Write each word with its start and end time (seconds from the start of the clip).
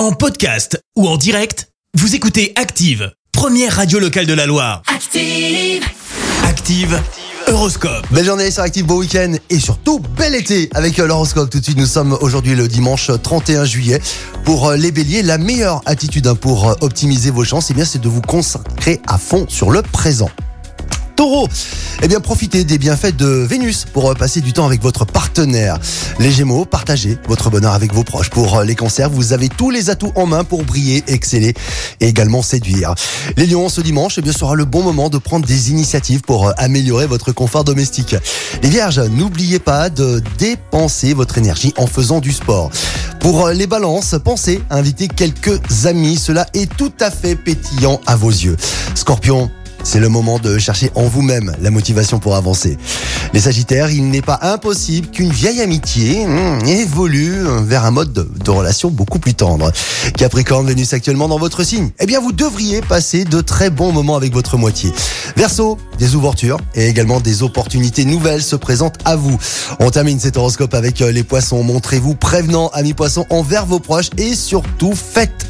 En 0.00 0.12
podcast 0.12 0.82
ou 0.96 1.06
en 1.06 1.18
direct, 1.18 1.68
vous 1.92 2.14
écoutez 2.14 2.54
Active, 2.56 3.12
première 3.32 3.76
radio 3.76 3.98
locale 3.98 4.24
de 4.24 4.32
la 4.32 4.46
Loire. 4.46 4.80
Active. 4.86 5.84
Active, 6.42 6.98
Horoscope. 7.46 8.06
Belle 8.10 8.24
journée 8.24 8.50
sur 8.50 8.62
Active, 8.62 8.86
beau 8.86 9.00
week-end 9.00 9.34
et 9.50 9.60
surtout 9.60 10.00
bel 10.16 10.34
été 10.34 10.70
avec 10.72 10.98
euh, 10.98 11.06
l'horoscope. 11.06 11.50
Tout 11.50 11.58
de 11.58 11.64
suite, 11.64 11.76
nous 11.76 11.84
sommes 11.84 12.16
aujourd'hui 12.22 12.54
le 12.54 12.66
dimanche 12.66 13.10
31 13.22 13.66
juillet. 13.66 14.00
Pour 14.46 14.68
euh, 14.68 14.76
les 14.76 14.90
béliers, 14.90 15.20
la 15.20 15.36
meilleure 15.36 15.82
attitude 15.84 16.26
hein, 16.28 16.34
pour 16.34 16.70
euh, 16.70 16.74
optimiser 16.80 17.30
vos 17.30 17.44
chances, 17.44 17.70
eh 17.70 17.74
bien, 17.74 17.84
c'est 17.84 18.00
de 18.00 18.08
vous 18.08 18.22
consacrer 18.22 19.02
à 19.06 19.18
fond 19.18 19.44
sur 19.50 19.70
le 19.70 19.82
présent. 19.82 20.30
Taureau, 21.20 21.48
eh 22.00 22.08
bien 22.08 22.18
profitez 22.18 22.64
des 22.64 22.78
bienfaits 22.78 23.14
de 23.14 23.26
Vénus 23.26 23.84
pour 23.92 24.10
euh, 24.10 24.14
passer 24.14 24.40
du 24.40 24.54
temps 24.54 24.64
avec 24.64 24.80
votre 24.80 25.04
partenaire. 25.04 25.78
Les 26.18 26.32
Gémeaux, 26.32 26.64
partagez 26.64 27.18
votre 27.28 27.50
bonheur 27.50 27.74
avec 27.74 27.92
vos 27.92 28.04
proches. 28.04 28.30
Pour 28.30 28.56
euh, 28.56 28.64
les 28.64 28.74
cancers, 28.74 29.10
vous 29.10 29.34
avez 29.34 29.50
tous 29.50 29.68
les 29.68 29.90
atouts 29.90 30.12
en 30.14 30.24
main 30.24 30.44
pour 30.44 30.64
briller, 30.64 31.04
exceller 31.08 31.52
et 32.00 32.08
également 32.08 32.40
séduire. 32.40 32.94
Les 33.36 33.44
Lions, 33.44 33.68
ce 33.68 33.82
dimanche, 33.82 34.14
eh 34.16 34.22
bien 34.22 34.32
sera 34.32 34.54
le 34.54 34.64
bon 34.64 34.82
moment 34.82 35.10
de 35.10 35.18
prendre 35.18 35.44
des 35.44 35.70
initiatives 35.70 36.22
pour 36.22 36.48
euh, 36.48 36.52
améliorer 36.56 37.06
votre 37.06 37.32
confort 37.32 37.64
domestique. 37.64 38.16
Les 38.62 38.70
Vierges, 38.70 39.00
n'oubliez 39.00 39.58
pas 39.58 39.90
de 39.90 40.22
dépenser 40.38 41.12
votre 41.12 41.36
énergie 41.36 41.74
en 41.76 41.86
faisant 41.86 42.20
du 42.20 42.32
sport. 42.32 42.70
Pour 43.20 43.50
les 43.50 43.66
balances, 43.66 44.14
pensez 44.24 44.62
à 44.70 44.78
inviter 44.78 45.06
quelques 45.06 45.84
amis. 45.84 46.16
Cela 46.16 46.46
est 46.54 46.74
tout 46.74 46.92
à 46.98 47.10
fait 47.10 47.36
pétillant 47.36 48.00
à 48.06 48.16
vos 48.16 48.30
yeux. 48.30 48.56
Scorpion, 48.94 49.50
c'est 49.82 50.00
le 50.00 50.08
moment 50.08 50.38
de 50.38 50.58
chercher 50.58 50.90
en 50.94 51.04
vous-même 51.04 51.54
la 51.60 51.70
motivation 51.70 52.18
pour 52.18 52.36
avancer. 52.36 52.78
Les 53.32 53.40
Sagittaires, 53.40 53.90
il 53.90 54.10
n'est 54.10 54.22
pas 54.22 54.38
impossible 54.42 55.08
qu'une 55.08 55.30
vieille 55.30 55.60
amitié 55.60 56.26
hmm, 56.26 56.66
évolue 56.66 57.42
vers 57.62 57.84
un 57.84 57.90
mode 57.90 58.12
de, 58.12 58.50
relation 58.50 58.90
beaucoup 58.90 59.18
plus 59.18 59.34
tendre. 59.34 59.70
Capricorne, 60.16 60.66
Vénus 60.66 60.92
actuellement 60.92 61.28
dans 61.28 61.38
votre 61.38 61.62
signe. 61.62 61.90
Eh 62.00 62.06
bien, 62.06 62.20
vous 62.20 62.32
devriez 62.32 62.80
passer 62.80 63.24
de 63.24 63.40
très 63.40 63.70
bons 63.70 63.92
moments 63.92 64.16
avec 64.16 64.32
votre 64.32 64.56
moitié. 64.56 64.92
Verseau, 65.36 65.78
des 65.98 66.14
ouvertures 66.14 66.58
et 66.74 66.88
également 66.88 67.20
des 67.20 67.42
opportunités 67.42 68.04
nouvelles 68.04 68.42
se 68.42 68.56
présentent 68.56 68.98
à 69.04 69.16
vous. 69.16 69.38
On 69.78 69.90
termine 69.90 70.18
cet 70.18 70.36
horoscope 70.36 70.74
avec 70.74 71.00
euh, 71.00 71.12
les 71.12 71.22
poissons. 71.22 71.62
Montrez-vous 71.62 72.14
prévenant, 72.14 72.68
amis 72.74 72.94
poissons, 72.94 73.26
envers 73.30 73.66
vos 73.66 73.78
proches 73.78 74.10
et 74.16 74.34
surtout 74.34 74.94
faites 74.94 75.49